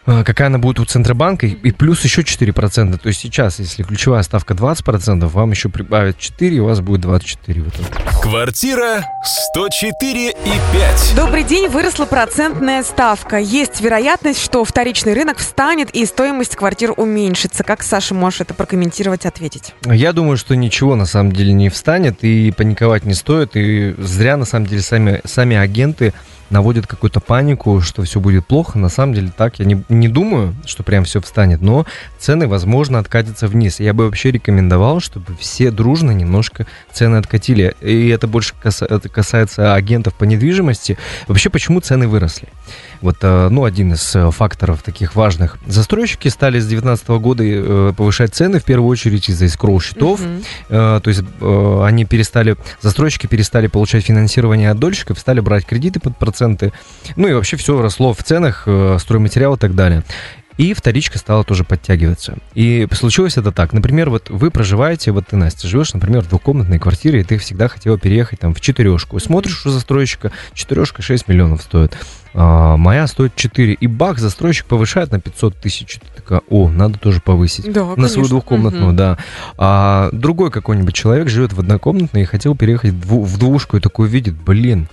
какая 0.04 0.48
она 0.48 0.58
будет 0.58 0.80
у 0.80 0.84
Центробанка, 0.84 1.46
и 1.46 1.70
и 1.70 1.72
плюс 1.72 2.02
еще 2.04 2.22
4%. 2.22 2.98
То 2.98 3.08
есть 3.08 3.20
сейчас, 3.20 3.58
если 3.60 3.82
ключевая 3.82 4.22
ставка 4.22 4.54
20%, 4.54 5.26
вам 5.26 5.50
еще 5.52 5.68
прибавят 5.68 6.18
4, 6.18 6.56
и 6.56 6.58
у 6.58 6.66
вас 6.66 6.80
будет 6.80 7.00
24 7.02 7.62
в 7.62 7.68
итоге. 7.68 7.88
Квартира 8.20 9.06
104 9.24 10.30
и 10.30 10.34
5. 10.34 11.12
Добрый 11.16 11.44
день, 11.44 11.68
выросла 11.68 12.06
процентная 12.06 12.82
ставка. 12.82 13.38
Есть 13.38 13.80
вероятность, 13.80 14.42
что 14.42 14.64
вторичный 14.64 15.14
рынок 15.14 15.38
встанет 15.38 15.90
и 15.90 16.04
стоимость 16.06 16.56
квартир 16.56 16.92
уменьшится. 16.96 17.62
Как 17.62 17.82
Саша 17.82 18.14
можешь 18.14 18.40
это 18.40 18.52
прокомментировать, 18.54 19.26
ответить? 19.26 19.74
Я 19.84 20.12
думаю, 20.12 20.36
что 20.36 20.56
ничего 20.56 20.96
на 20.96 21.06
самом 21.06 21.32
деле 21.32 21.52
не 21.52 21.68
встанет, 21.68 22.24
и 22.24 22.50
паниковать 22.50 23.04
не 23.04 23.14
стоит, 23.14 23.52
и 23.54 23.94
зря 23.98 24.36
на 24.36 24.44
самом 24.44 24.66
деле 24.66 24.82
сами, 24.82 25.20
сами 25.24 25.56
агенты 25.56 26.12
наводят 26.50 26.86
какую-то 26.86 27.20
панику, 27.20 27.80
что 27.80 28.02
все 28.02 28.20
будет 28.20 28.46
плохо. 28.46 28.78
На 28.78 28.88
самом 28.88 29.14
деле 29.14 29.32
так 29.36 29.58
я 29.58 29.64
не, 29.64 29.84
не 29.88 30.08
думаю, 30.08 30.54
что 30.66 30.82
прям 30.82 31.04
все 31.04 31.20
встанет, 31.20 31.60
но 31.60 31.86
цены, 32.18 32.48
возможно, 32.48 32.98
откатятся 32.98 33.46
вниз. 33.46 33.80
Я 33.80 33.94
бы 33.94 34.04
вообще 34.04 34.30
рекомендовал, 34.30 35.00
чтобы 35.00 35.34
все 35.38 35.70
дружно 35.70 36.10
немножко 36.10 36.66
цены 36.92 37.16
откатили. 37.16 37.74
И 37.80 38.08
это 38.08 38.26
больше 38.26 38.54
каса- 38.62 38.86
это 38.86 39.08
касается 39.08 39.74
агентов 39.74 40.14
по 40.14 40.24
недвижимости. 40.24 40.98
Вообще, 41.28 41.50
почему 41.50 41.80
цены 41.80 42.08
выросли? 42.08 42.48
Вот, 43.00 43.16
э, 43.22 43.48
ну, 43.50 43.64
один 43.64 43.94
из 43.94 44.14
э, 44.14 44.30
факторов 44.30 44.82
таких 44.82 45.14
важных. 45.14 45.58
Застройщики 45.66 46.28
стали 46.28 46.58
с 46.58 46.66
2019 46.66 47.08
года 47.08 47.42
э, 47.46 47.92
повышать 47.96 48.34
цены 48.34 48.60
в 48.60 48.64
первую 48.64 48.88
очередь 48.88 49.28
из-за 49.28 49.48
скроу 49.48 49.80
счетов. 49.80 50.20
Э, 50.68 51.00
то 51.02 51.08
есть 51.08 51.22
они 51.40 52.04
перестали, 52.04 52.56
застройщики 52.80 53.26
перестали 53.26 53.68
получать 53.68 54.04
финансирование 54.04 54.70
от 54.70 54.78
дольщиков, 54.78 55.18
стали 55.18 55.40
брать 55.40 55.64
кредиты 55.64 56.00
под 56.00 56.16
проценты. 56.40 56.72
Ну 57.16 57.28
и 57.28 57.32
вообще 57.32 57.56
все 57.56 57.80
росло 57.80 58.12
в 58.14 58.22
ценах, 58.22 58.62
э, 58.66 58.96
стройматериал 59.00 59.54
и 59.54 59.58
так 59.58 59.74
далее. 59.74 60.02
И 60.56 60.74
вторичка 60.74 61.16
стала 61.16 61.42
тоже 61.42 61.64
подтягиваться. 61.64 62.36
И 62.54 62.86
случилось 62.92 63.38
это 63.38 63.50
так. 63.50 63.72
Например, 63.72 64.10
вот 64.10 64.28
вы 64.28 64.50
проживаете, 64.50 65.10
вот 65.10 65.28
ты, 65.28 65.36
Настя, 65.36 65.66
живешь, 65.66 65.94
например, 65.94 66.20
в 66.22 66.28
двухкомнатной 66.28 66.78
квартире, 66.78 67.20
и 67.20 67.24
ты 67.24 67.38
всегда 67.38 67.68
хотела 67.68 67.98
переехать 67.98 68.40
там 68.40 68.52
в 68.52 68.60
четырешку. 68.60 69.16
И 69.16 69.20
смотришь 69.20 69.64
у 69.64 69.70
застройщика, 69.70 70.32
четырешка 70.52 71.00
6 71.00 71.28
миллионов 71.28 71.62
стоит. 71.62 71.96
А, 72.34 72.76
моя 72.76 73.06
стоит 73.06 73.34
4. 73.36 73.72
И 73.72 73.86
бах, 73.86 74.18
застройщик 74.18 74.66
повышает 74.66 75.12
на 75.12 75.18
500 75.20 75.56
тысяч. 75.56 75.94
Ты 75.98 76.06
такая, 76.22 76.42
о, 76.50 76.68
надо 76.68 76.98
тоже 76.98 77.22
повысить. 77.22 77.72
Да, 77.72 77.84
На 77.86 77.94
конечно. 77.94 78.08
свою 78.14 78.28
двухкомнатную, 78.28 78.88
Мгм. 78.88 78.96
да. 78.96 79.18
А 79.56 80.10
другой 80.12 80.50
какой-нибудь 80.50 80.94
человек 80.94 81.30
живет 81.30 81.54
в 81.54 81.60
однокомнатной 81.60 82.22
и 82.22 82.26
хотел 82.26 82.54
переехать 82.54 82.90
в 82.92 83.00
дву- 83.00 83.24
в 83.24 83.38
двушку 83.38 83.78
и 83.78 83.80
такой 83.80 84.08
видит, 84.08 84.34
блин, 84.34 84.88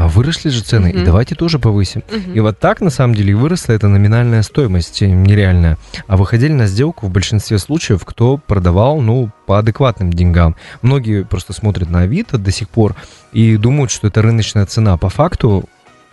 а 0.00 0.08
выросли 0.08 0.48
же 0.48 0.62
цены, 0.62 0.88
и 0.90 0.96
Мгм. 0.96 1.04
давайте 1.04 1.34
тоже 1.34 1.58
повысим. 1.58 2.02
Мгм. 2.10 2.32
И 2.32 2.40
вот 2.40 2.58
так, 2.58 2.80
на 2.80 2.88
самом 2.88 3.14
деле, 3.14 3.32
и 3.32 3.34
выросла 3.34 3.74
эта 3.74 3.86
номинальная 3.86 4.42
стоимость, 4.42 5.02
э, 5.02 5.06
нереальная. 5.06 5.76
А 6.06 6.16
выходили 6.16 6.52
на 6.52 6.66
сделку 6.66 7.06
в 7.06 7.10
большинстве 7.10 7.58
случаев, 7.58 8.02
кто 8.06 8.38
продавал, 8.38 9.02
ну, 9.02 9.28
по 9.44 9.58
адекватным 9.58 10.10
деньгам. 10.10 10.56
Многие 10.80 11.24
просто 11.24 11.52
смотрят 11.52 11.90
на 11.90 12.00
Авито 12.00 12.38
до 12.38 12.50
сих 12.50 12.70
пор 12.70 12.96
и 13.34 13.58
думают, 13.58 13.90
что 13.90 14.06
это 14.06 14.22
рыночная 14.22 14.64
цена. 14.64 14.96
По 14.96 15.10
факту 15.10 15.64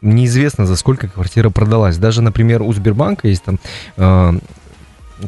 неизвестно, 0.01 0.65
за 0.65 0.75
сколько 0.75 1.07
квартира 1.07 1.49
продалась. 1.49 1.97
Даже, 1.97 2.21
например, 2.21 2.63
у 2.63 2.73
Сбербанка 2.73 3.29
есть 3.29 3.43
там 3.45 3.57
э, 3.95 4.33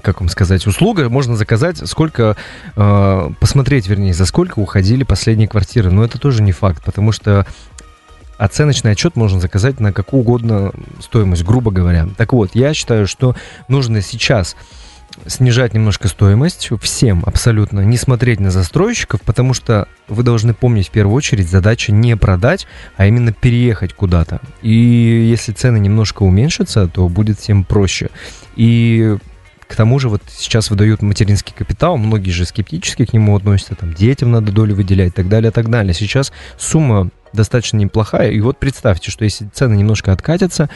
как 0.03 0.19
вам 0.19 0.27
сказать, 0.29 0.67
услуга, 0.67 1.09
можно 1.09 1.35
заказать, 1.35 1.77
сколько, 1.87 2.35
э, 2.75 3.29
посмотреть, 3.39 3.87
вернее, 3.87 4.13
за 4.13 4.25
сколько 4.25 4.59
уходили 4.59 5.03
последние 5.03 5.47
квартиры. 5.47 5.91
Но 5.91 6.03
это 6.03 6.19
тоже 6.19 6.43
не 6.43 6.51
факт, 6.51 6.83
потому 6.83 7.13
что 7.13 7.47
оценочный 8.39 8.91
отчет 8.93 9.15
можно 9.15 9.39
заказать 9.39 9.79
на 9.79 9.93
какую 9.93 10.21
угодно 10.21 10.71
стоимость, 11.01 11.43
грубо 11.43 11.69
говоря. 11.69 12.07
Так 12.17 12.33
вот, 12.33 12.51
я 12.55 12.73
считаю, 12.73 13.05
что 13.05 13.35
нужно 13.67 14.01
сейчас 14.01 14.55
снижать 15.25 15.73
немножко 15.73 16.07
стоимость 16.07 16.69
всем 16.81 17.23
абсолютно, 17.25 17.81
не 17.81 17.97
смотреть 17.97 18.39
на 18.39 18.51
застройщиков, 18.51 19.21
потому 19.21 19.53
что 19.53 19.87
вы 20.07 20.23
должны 20.23 20.53
помнить 20.53 20.87
в 20.87 20.91
первую 20.91 21.15
очередь 21.15 21.49
задача 21.49 21.91
не 21.91 22.15
продать, 22.15 22.67
а 22.95 23.05
именно 23.05 23.33
переехать 23.33 23.93
куда-то. 23.93 24.39
И 24.61 24.71
если 24.71 25.51
цены 25.51 25.77
немножко 25.77 26.23
уменьшатся, 26.23 26.87
то 26.87 27.09
будет 27.09 27.39
всем 27.39 27.65
проще. 27.65 28.09
И 28.55 29.17
к 29.67 29.75
тому 29.75 29.99
же 29.99 30.09
вот 30.09 30.23
сейчас 30.29 30.69
выдают 30.69 31.01
материнский 31.01 31.53
капитал, 31.55 31.97
многие 31.97 32.31
же 32.31 32.45
скептически 32.45 33.05
к 33.05 33.13
нему 33.13 33.35
относятся, 33.35 33.75
там 33.75 33.93
детям 33.93 34.31
надо 34.31 34.51
долю 34.51 34.75
выделять 34.75 35.09
и 35.09 35.11
так 35.11 35.27
далее, 35.27 35.51
и 35.51 35.53
так 35.53 35.69
далее. 35.69 35.93
Сейчас 35.93 36.31
сумма 36.57 37.09
достаточно 37.33 37.77
неплохая, 37.77 38.31
и 38.31 38.39
вот 38.41 38.57
представьте, 38.57 39.11
что 39.11 39.23
если 39.23 39.49
цены 39.53 39.75
немножко 39.75 40.11
откатятся, 40.11 40.69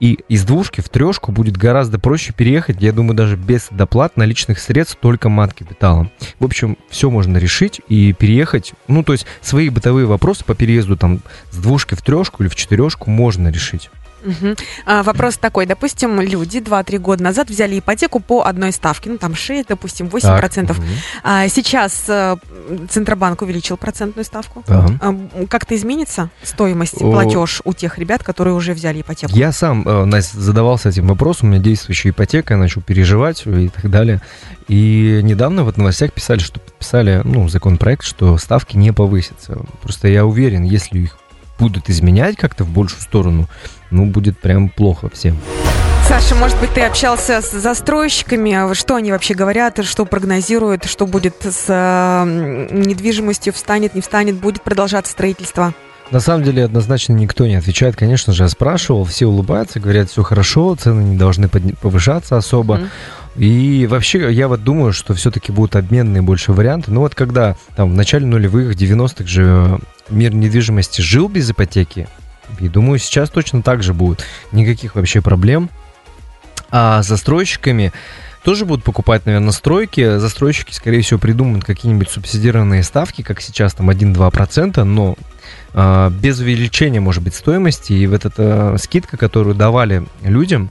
и 0.00 0.18
из 0.28 0.44
двушки 0.44 0.80
в 0.80 0.88
трешку 0.88 1.32
будет 1.32 1.56
гораздо 1.56 1.98
проще 1.98 2.32
переехать, 2.32 2.80
я 2.80 2.92
думаю, 2.92 3.16
даже 3.16 3.36
без 3.36 3.68
доплат 3.70 4.16
наличных 4.16 4.60
средств, 4.60 4.98
только 5.00 5.28
мат-капиталом. 5.28 6.10
В 6.38 6.44
общем, 6.44 6.78
все 6.88 7.10
можно 7.10 7.36
решить 7.38 7.80
и 7.88 8.12
переехать. 8.12 8.74
Ну, 8.86 9.02
то 9.02 9.12
есть 9.12 9.26
свои 9.40 9.70
бытовые 9.70 10.06
вопросы 10.06 10.44
по 10.44 10.54
переезду 10.54 10.96
там 10.96 11.20
с 11.50 11.56
двушки 11.56 11.94
в 11.94 12.02
трешку 12.02 12.42
или 12.42 12.48
в 12.48 12.54
четырешку 12.54 13.10
можно 13.10 13.48
решить. 13.48 13.90
Мгм. 14.22 14.56
А, 14.86 15.02
вопрос 15.02 15.36
такой. 15.36 15.66
Допустим, 15.66 16.20
люди 16.20 16.58
2-3 16.58 16.98
года 16.98 17.22
назад 17.22 17.50
взяли 17.50 17.78
ипотеку 17.78 18.20
по 18.20 18.42
одной 18.42 18.72
ставке. 18.72 19.10
Ну, 19.10 19.18
там 19.18 19.34
6, 19.34 19.68
допустим, 19.68 20.08
8%. 20.08 20.66
Так, 20.66 20.78
мгм. 20.78 20.86
А 21.22 21.48
сейчас 21.48 22.04
э, 22.08 22.36
Центробанк 22.90 23.42
увеличил 23.42 23.76
процентную 23.76 24.24
ставку. 24.24 24.64
Ага. 24.66 24.98
А, 25.00 25.46
Как-то 25.46 25.76
изменится 25.76 26.30
стоимость, 26.42 27.00
О. 27.00 27.10
платеж 27.10 27.62
у 27.64 27.72
тех 27.72 27.98
ребят, 27.98 28.22
которые 28.22 28.54
уже 28.54 28.72
взяли 28.72 29.00
ипотеку? 29.00 29.32
Я 29.34 29.52
сам, 29.52 29.86
э, 29.86 30.04
Настя, 30.04 30.40
задавался 30.40 30.88
этим 30.88 31.06
вопросом, 31.06 31.48
у 31.48 31.52
меня 31.52 31.62
действующая 31.62 32.10
ипотека, 32.10 32.54
я 32.54 32.58
начал 32.58 32.82
переживать 32.82 33.44
и 33.46 33.68
так 33.68 33.90
далее. 33.90 34.20
И 34.68 35.20
недавно 35.22 35.64
вот 35.64 35.76
в 35.76 35.78
новостях 35.78 36.12
писали, 36.12 36.40
что 36.40 36.60
подписали 36.60 37.22
ну, 37.24 37.48
законопроект, 37.48 38.04
что 38.04 38.36
ставки 38.38 38.76
не 38.76 38.92
повысятся. 38.92 39.60
Просто 39.82 40.08
я 40.08 40.26
уверен, 40.26 40.62
если 40.64 40.98
их 41.00 41.18
будут 41.58 41.90
изменять 41.90 42.36
как-то 42.36 42.64
в 42.64 42.70
большую 42.70 43.02
сторону, 43.02 43.48
ну, 43.90 44.06
будет 44.06 44.38
прям 44.38 44.68
плохо 44.68 45.08
всем. 45.10 45.38
Саша, 46.08 46.34
может 46.34 46.58
быть, 46.58 46.72
ты 46.72 46.80
общался 46.82 47.42
с 47.42 47.50
застройщиками? 47.52 48.72
Что 48.72 48.94
они 48.94 49.12
вообще 49.12 49.34
говорят, 49.34 49.84
что 49.84 50.06
прогнозируют, 50.06 50.86
что 50.86 51.06
будет 51.06 51.34
с 51.42 51.66
э, 51.68 52.68
недвижимостью, 52.72 53.52
встанет, 53.52 53.94
не 53.94 54.00
встанет, 54.00 54.36
будет 54.36 54.62
продолжаться 54.62 55.12
строительство? 55.12 55.74
На 56.10 56.20
самом 56.20 56.42
деле 56.42 56.64
однозначно 56.64 57.12
никто 57.12 57.46
не 57.46 57.56
отвечает. 57.56 57.96
Конечно 57.96 58.32
же, 58.32 58.44
я 58.44 58.48
спрашивал, 58.48 59.04
все 59.04 59.26
улыбаются, 59.26 59.80
говорят, 59.80 60.08
все 60.08 60.22
хорошо, 60.22 60.74
цены 60.74 61.02
не 61.02 61.16
должны 61.18 61.48
повышаться 61.48 62.38
особо. 62.38 62.76
Мгм. 62.76 62.90
И 63.38 63.86
вообще, 63.86 64.32
я 64.32 64.48
вот 64.48 64.64
думаю, 64.64 64.92
что 64.92 65.14
все-таки 65.14 65.52
будут 65.52 65.76
обменные 65.76 66.22
больше 66.22 66.52
варианты. 66.52 66.90
Ну 66.90 67.00
вот 67.00 67.14
когда 67.14 67.56
там 67.76 67.90
в 67.92 67.94
начале 67.94 68.26
нулевых, 68.26 68.74
90-х 68.74 69.26
же 69.26 69.78
мир 70.10 70.34
недвижимости 70.34 71.00
жил 71.00 71.28
без 71.28 71.48
ипотеки, 71.48 72.08
и 72.58 72.68
думаю, 72.68 72.98
сейчас 72.98 73.30
точно 73.30 73.62
так 73.62 73.82
же 73.82 73.94
будет. 73.94 74.24
Никаких 74.50 74.96
вообще 74.96 75.20
проблем. 75.20 75.70
А 76.70 77.02
застройщиками 77.02 77.92
тоже 78.42 78.64
будут 78.64 78.84
покупать, 78.84 79.26
наверное, 79.26 79.52
стройки. 79.52 80.18
Застройщики, 80.18 80.72
скорее 80.72 81.02
всего, 81.02 81.20
придумают 81.20 81.64
какие-нибудь 81.64 82.10
субсидированные 82.10 82.82
ставки, 82.82 83.22
как 83.22 83.40
сейчас 83.40 83.74
там 83.74 83.90
1-2%, 83.90 84.82
но 84.84 85.16
а, 85.74 86.10
без 86.10 86.40
увеличения, 86.40 87.00
может 87.00 87.22
быть, 87.22 87.34
стоимости. 87.34 87.92
И 87.92 88.06
вот 88.06 88.24
эта 88.24 88.76
скидка, 88.78 89.16
которую 89.16 89.54
давали 89.54 90.04
людям, 90.22 90.70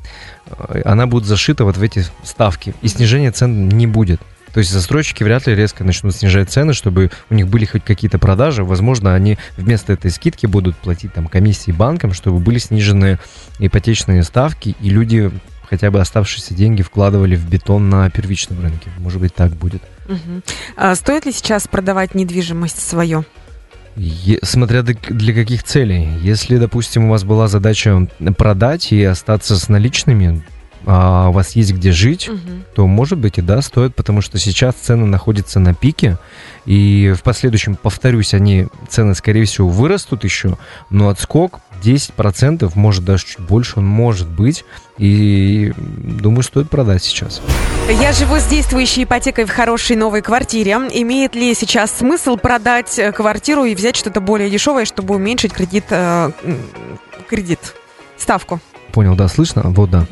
она 0.86 1.08
будет 1.08 1.26
зашита 1.26 1.64
вот 1.64 1.78
в 1.78 1.82
эти 1.82 2.06
ставки. 2.24 2.74
И 2.82 2.88
снижения 2.88 3.32
цен 3.32 3.70
не 3.70 3.88
будет. 3.88 4.22
То 4.54 4.60
есть 4.60 4.72
застройщики 4.72 5.24
вряд 5.24 5.46
ли 5.46 5.56
резко 5.56 5.84
начнут 5.84 6.16
снижать 6.16 6.50
цены, 6.50 6.74
чтобы 6.74 7.12
у 7.30 7.36
них 7.36 7.48
были 7.48 7.66
хоть 7.66 7.84
какие-то 7.84 8.18
продажи. 8.18 8.64
Возможно, 8.64 9.14
они 9.14 9.38
вместо 9.56 9.94
этой 9.94 10.10
скидки 10.10 10.46
будут 10.46 10.76
платить 10.78 11.14
там 11.14 11.28
комиссии 11.28 11.72
банкам, 11.72 12.14
чтобы 12.14 12.40
были 12.40 12.58
снижены 12.58 13.20
ипотечные 13.60 14.24
ставки, 14.24 14.76
и 14.80 14.90
люди 14.90 15.32
хотя 15.70 15.92
бы 15.92 16.00
оставшиеся 16.00 16.54
деньги 16.54 16.82
вкладывали 16.82 17.36
в 17.36 17.48
бетон 17.48 17.90
на 17.90 18.10
первичном 18.10 18.62
рынке. 18.62 18.90
Может 18.98 19.20
быть, 19.20 19.36
так 19.36 19.52
будет. 19.52 19.84
Мгм. 20.08 20.42
А 20.76 20.96
стоит 20.96 21.26
ли 21.26 21.32
сейчас 21.32 21.68
продавать 21.68 22.16
недвижимость 22.16 22.80
свою? 22.80 23.26
Е- 23.98 24.40
смотря 24.44 24.84
для 24.84 25.34
каких 25.34 25.64
целей. 25.64 26.08
Если, 26.22 26.58
допустим, 26.58 27.06
у 27.06 27.10
вас 27.10 27.24
была 27.24 27.48
задача 27.48 28.08
продать 28.38 28.92
и 28.92 29.04
остаться 29.04 29.58
с 29.58 29.70
наличными, 29.70 30.44
а 30.86 31.30
у 31.30 31.32
вас 31.34 31.56
есть 31.56 31.74
где 31.74 31.92
жить, 31.92 32.30
Мгм. 32.30 32.64
то, 32.76 32.88
может 32.88 33.18
быть, 33.18 33.40
и 33.40 33.42
да, 33.42 33.62
стоит, 33.62 33.96
потому 33.96 34.22
что 34.22 34.38
сейчас 34.38 34.76
цены 34.76 35.06
находятся 35.06 35.60
на 35.60 35.74
пике, 35.74 36.18
и 36.66 37.14
в 37.18 37.24
последующем, 37.24 37.76
повторюсь, 37.76 38.34
они, 38.34 38.68
цены, 38.88 39.16
скорее 39.16 39.46
всего, 39.46 39.68
вырастут 39.68 40.24
еще, 40.24 40.58
но 40.90 41.10
отскок 41.10 41.60
10%, 41.84 42.76
может 42.76 43.04
даже 43.04 43.26
чуть 43.26 43.40
больше 43.40 43.80
он 43.80 43.86
может 43.86 44.28
быть. 44.30 44.64
И 44.98 45.74
думаю, 45.78 46.44
стоит 46.44 46.70
продать 46.70 47.04
сейчас. 47.04 47.42
Я 47.90 48.12
живу 48.12 48.36
с 48.36 48.44
действующей 48.44 49.06
ипотекой 49.06 49.46
в 49.46 49.50
хорошей 49.50 49.96
новой 49.96 50.22
квартире. 50.22 50.72
Имеет 50.92 51.36
ли 51.36 51.54
сейчас 51.56 51.90
смысл 51.92 52.36
продать 52.36 53.00
э, 53.00 53.14
квартиру 53.14 53.64
и 53.64 53.76
взять 53.76 53.96
что-то 53.96 54.20
более 54.20 54.50
дешевое, 54.50 54.84
чтобы 54.84 55.16
уменьшить 55.16 55.54
кредит, 55.54 55.86
э, 55.90 56.32
кредит, 57.30 57.60
ставку? 58.18 58.60
Понял, 58.92 59.16
да, 59.16 59.30
слышно? 59.30 59.62
Вот, 59.64 59.90
да. 59.90 60.06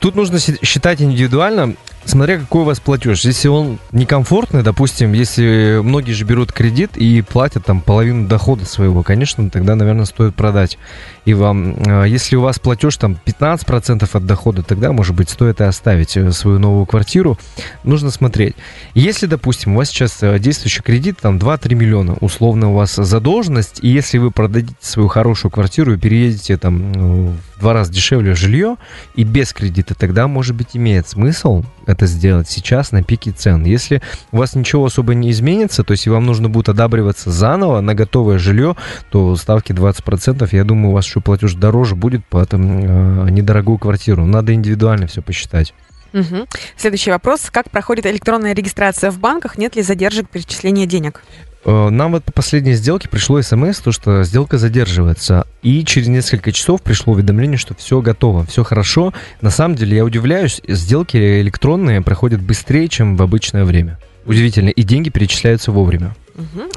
Тут 0.00 0.16
нужно 0.16 0.38
считать 0.38 1.00
индивидуально 1.00 1.76
смотря 2.06 2.38
какой 2.38 2.62
у 2.62 2.64
вас 2.64 2.80
платеж. 2.80 3.24
Если 3.24 3.48
он 3.48 3.78
некомфортный, 3.92 4.62
допустим, 4.62 5.12
если 5.12 5.80
многие 5.82 6.12
же 6.12 6.24
берут 6.24 6.52
кредит 6.52 6.96
и 6.96 7.22
платят 7.22 7.64
там 7.64 7.80
половину 7.80 8.26
дохода 8.26 8.64
своего, 8.64 9.02
конечно, 9.02 9.50
тогда, 9.50 9.74
наверное, 9.74 10.04
стоит 10.04 10.34
продать. 10.34 10.78
И 11.24 11.34
вам, 11.34 11.74
э, 11.74 12.04
если 12.08 12.36
у 12.36 12.40
вас 12.40 12.58
платеж 12.58 12.96
там 12.96 13.18
15% 13.24 14.08
от 14.12 14.26
дохода, 14.26 14.62
тогда, 14.62 14.92
может 14.92 15.14
быть, 15.14 15.28
стоит 15.28 15.60
и 15.60 15.64
оставить 15.64 16.16
э, 16.16 16.30
свою 16.32 16.58
новую 16.58 16.86
квартиру. 16.86 17.38
Нужно 17.82 18.10
смотреть. 18.10 18.54
Если, 18.94 19.26
допустим, 19.26 19.74
у 19.74 19.78
вас 19.78 19.88
сейчас 19.88 20.22
э, 20.22 20.38
действующий 20.38 20.82
кредит 20.82 21.18
там 21.20 21.38
2-3 21.38 21.74
миллиона, 21.74 22.16
условно 22.20 22.70
у 22.70 22.74
вас 22.74 22.94
задолженность, 22.94 23.80
и 23.82 23.88
если 23.88 24.18
вы 24.18 24.30
продадите 24.30 24.76
свою 24.80 25.08
хорошую 25.08 25.50
квартиру 25.50 25.94
и 25.94 25.98
переедете 25.98 26.56
там 26.56 26.92
в 26.92 27.60
два 27.60 27.72
раза 27.72 27.92
дешевле 27.92 28.34
жилье 28.34 28.76
и 29.14 29.24
без 29.24 29.52
кредита, 29.52 29.94
тогда, 29.94 30.28
может 30.28 30.54
быть, 30.54 30.68
имеет 30.74 31.08
смысл 31.08 31.64
это 31.86 32.06
сделать 32.06 32.48
сейчас 32.48 32.92
на 32.92 33.02
пике 33.02 33.30
цен. 33.30 33.64
Если 33.64 34.02
у 34.32 34.38
вас 34.38 34.54
ничего 34.54 34.84
особо 34.84 35.14
не 35.14 35.30
изменится, 35.30 35.84
то 35.84 35.92
есть 35.92 36.06
вам 36.06 36.26
нужно 36.26 36.48
будет 36.48 36.68
одабриваться 36.68 37.30
заново 37.30 37.80
на 37.80 37.94
готовое 37.94 38.38
жилье, 38.38 38.76
то 39.10 39.34
ставки 39.36 39.72
20%, 39.72 40.48
я 40.52 40.64
думаю, 40.64 40.90
у 40.90 40.94
вас 40.94 41.06
еще 41.06 41.20
платеж 41.20 41.54
дороже 41.54 41.94
будет 41.94 42.24
по 42.26 42.38
этому 42.38 43.26
э, 43.26 43.30
недорогую 43.30 43.78
квартиру. 43.78 44.26
Надо 44.26 44.52
индивидуально 44.52 45.06
все 45.06 45.22
посчитать. 45.22 45.74
Угу. 46.12 46.46
Следующий 46.76 47.10
вопрос. 47.10 47.48
Как 47.50 47.70
проходит 47.70 48.06
электронная 48.06 48.54
регистрация 48.54 49.10
в 49.10 49.18
банках? 49.18 49.58
Нет 49.58 49.76
ли 49.76 49.82
задержек 49.82 50.28
перечисления 50.28 50.86
денег? 50.86 51.22
Э, 51.66 51.88
нам 51.90 52.12
вот 52.12 52.24
по 52.24 52.32
последней 52.32 52.74
сделке 52.74 53.08
пришло 53.08 53.42
смс, 53.42 53.80
то, 53.80 53.90
что 53.90 54.22
сделка 54.22 54.56
задерживается. 54.56 55.46
И 55.62 55.84
через 55.84 56.06
несколько 56.06 56.52
часов 56.52 56.80
пришло 56.80 57.12
уведомление, 57.12 57.58
что 57.58 57.74
все 57.74 58.00
готово, 58.00 58.46
все 58.46 58.62
хорошо. 58.62 59.12
На 59.40 59.50
самом 59.50 59.74
деле, 59.74 59.96
я 59.96 60.04
удивляюсь, 60.04 60.62
сделки 60.68 61.16
электронные 61.40 62.02
проходят 62.02 62.40
быстрее, 62.40 62.86
чем 62.86 63.16
в 63.16 63.22
обычное 63.22 63.64
время. 63.64 63.98
Удивительно. 64.26 64.68
И 64.68 64.82
деньги 64.84 65.10
перечисляются 65.10 65.72
вовремя. 65.72 66.14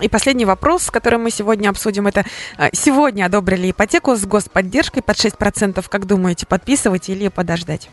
И 0.01 0.07
последний 0.07 0.45
вопрос, 0.45 0.89
который 0.89 1.19
мы 1.19 1.31
сегодня 1.31 1.69
обсудим, 1.69 2.07
это 2.07 2.25
э, 2.57 2.69
сегодня 2.73 3.25
одобрили 3.25 3.71
ипотеку 3.71 4.15
с 4.15 4.25
господдержкой 4.25 5.03
под 5.03 5.17
6%. 5.17 5.85
Как 5.87 6.07
думаете, 6.07 6.47
подписывать 6.47 7.09
или 7.09 7.27
подождать? 7.27 7.89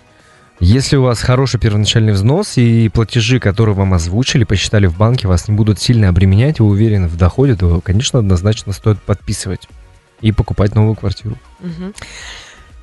Если 0.58 0.96
у 0.96 1.02
вас 1.02 1.20
хороший 1.20 1.60
первоначальный 1.60 2.14
взнос 2.14 2.56
и 2.56 2.88
платежи, 2.88 3.38
которые 3.40 3.74
вам 3.74 3.92
озвучили, 3.92 4.44
посчитали 4.44 4.86
в 4.86 4.96
банке, 4.96 5.28
вас 5.28 5.48
не 5.48 5.54
будут 5.54 5.80
сильно 5.80 6.08
обременять, 6.08 6.60
вы 6.60 6.66
уверены 6.66 7.08
в 7.08 7.16
доходе, 7.16 7.54
то, 7.56 7.80
конечно, 7.82 8.20
однозначно 8.20 8.72
стоит 8.72 9.00
подписывать 9.02 9.68
и 10.22 10.32
покупать 10.32 10.74
новую 10.74 10.94
квартиру. 10.94 11.36
Угу. 11.60 11.92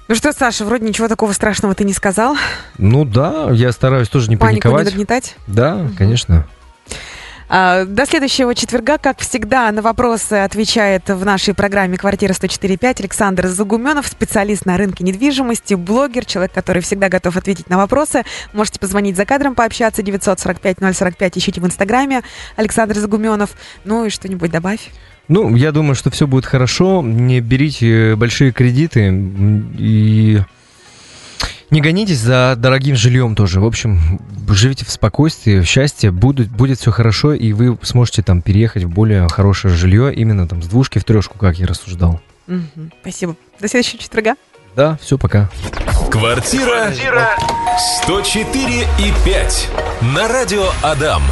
Ну 0.10 0.16
что, 0.16 0.34
Саша, 0.34 0.66
вроде 0.66 0.86
ничего 0.86 1.08
такого 1.08 1.32
страшного 1.32 1.74
ты 1.74 1.84
не 1.84 1.94
сказал. 1.94 2.36
Ну 2.78 3.06
да, 3.06 3.50
я 3.52 3.72
стараюсь 3.72 4.10
тоже 4.10 4.30
не 4.30 4.38
Панику 4.38 4.64
паниковать. 4.64 4.86
не 4.86 4.92
нагнетать? 4.92 5.36
Да, 5.48 5.78
угу. 5.78 5.94
конечно. 5.98 6.46
А, 7.56 7.86
до 7.86 8.08
следующего 8.08 8.56
четверга, 8.56 8.98
как 8.98 9.20
всегда, 9.20 9.72
на 9.72 9.84
вопросы 9.84 10.34
отвечает 10.34 11.08
в 11.08 11.24
нашей 11.24 11.54
программе 11.54 12.00
«Квартира 12.00 12.34
104.5» 12.34 13.02
Александр 13.02 13.46
Загуменов, 13.46 14.08
специалист 14.08 14.66
на 14.66 14.76
рынке 14.76 15.04
недвижимости, 15.04 15.76
блогер, 15.76 16.26
человек, 16.26 16.52
который 16.52 16.82
всегда 16.82 17.10
готов 17.10 17.38
ответить 17.38 17.70
на 17.70 17.78
вопросы. 17.78 18.24
Можете 18.54 18.80
позвонить 18.80 19.16
за 19.16 19.26
кадром, 19.26 19.54
пообщаться 19.54 20.02
945-045, 20.02 21.32
ищите 21.36 21.62
в 21.62 21.66
Инстаграме 21.68 22.24
Александр 22.56 22.96
Загуменов. 22.96 23.52
Ну 23.86 24.06
и 24.06 24.10
что-нибудь 24.10 24.50
добавь. 24.50 24.90
Ну, 25.28 25.56
я 25.56 25.72
думаю, 25.72 25.94
что 25.94 26.10
все 26.10 26.26
будет 26.26 26.48
хорошо. 26.48 27.04
Не 27.04 27.40
берите 27.40 28.16
большие 28.16 28.52
кредиты 28.52 29.14
и 29.78 30.42
не 31.74 31.82
гонитесь 31.82 32.20
за 32.20 32.54
дорогим 32.56 32.96
жильем 32.96 33.36
тоже. 33.36 33.60
В 33.60 33.66
общем, 33.66 34.20
живите 34.48 34.86
в 34.86 34.92
спокойствии, 34.92 35.60
в 35.60 35.66
счастье, 35.66 36.12
будет, 36.12 36.50
будет 36.50 36.80
все 36.80 36.92
хорошо, 36.92 37.34
и 37.34 37.52
вы 37.52 37.78
сможете 37.82 38.22
там 38.22 38.44
переехать 38.44 38.84
в 38.84 38.90
более 38.90 39.28
хорошее 39.28 39.74
жилье, 39.74 40.14
именно 40.14 40.48
там 40.48 40.62
с 40.62 40.68
двушки 40.68 41.00
в 41.00 41.04
трешку, 41.04 41.40
как 41.40 41.58
я 41.58 41.66
рассуждал. 41.66 42.22
Угу, 42.48 42.92
спасибо. 43.02 43.36
До 43.60 43.68
следующего 43.68 43.98
четверга. 44.00 44.36
Да, 44.76 44.98
все, 45.02 45.18
пока. 45.18 45.50
Квартира, 46.12 46.66
Квартира 46.66 47.38
104 48.04 48.82
и 49.00 49.14
5 49.26 49.70
на 50.14 50.28
радио 50.28 50.66
Адам. 50.84 51.24